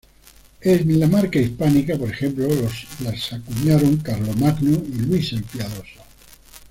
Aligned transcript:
En 0.61 0.99
la 0.99 1.05
Marca 1.07 1.39
Hispánica, 1.39 1.95
por 1.95 2.09
ejemplo, 2.09 2.47
las 3.03 3.33
acuñaron 3.33 3.97
Carlomagno 3.97 4.79
y 4.83 4.97
Luis 5.05 5.31
el 5.33 5.43
Piadoso. 5.43 6.01